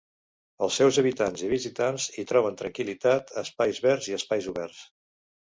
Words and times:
Els 0.67 0.77
seus 0.79 0.95
habitants 1.01 1.43
i 1.47 1.49
visitants 1.51 2.07
hi 2.21 2.25
troben 2.31 2.57
tranquil·litat, 2.63 3.35
espais 3.43 3.83
verds 3.87 4.11
i 4.15 4.19
espais 4.21 4.51
oberts. 4.55 4.83